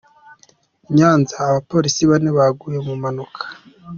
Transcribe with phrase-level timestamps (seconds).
[0.95, 3.43] Nyanza Abapolisi bane baguye mu mpanuka